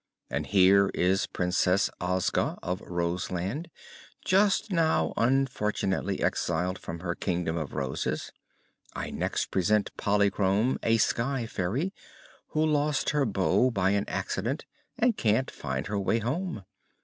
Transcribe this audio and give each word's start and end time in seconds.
And 0.31 0.47
here 0.47 0.89
is 0.95 1.27
Princess 1.27 1.87
Ozga 2.01 2.57
of 2.63 2.81
Roseland, 2.81 3.69
just 4.25 4.71
now 4.71 5.13
unfortunately 5.15 6.23
exiled 6.23 6.79
from 6.79 7.01
her 7.01 7.13
Kingdom 7.13 7.55
of 7.55 7.73
Roses. 7.73 8.31
I 8.95 9.11
next 9.11 9.51
present 9.51 9.95
Polychrome, 9.97 10.79
a 10.81 10.97
sky 10.97 11.45
fairy, 11.45 11.93
who 12.47 12.65
lost 12.65 13.11
her 13.11 13.25
Bow 13.27 13.69
by 13.69 13.91
an 13.91 14.05
accident 14.09 14.65
and 14.97 15.15
can't 15.15 15.51
find 15.51 15.85
her 15.85 15.99
way 15.99 16.17
home. 16.17 16.63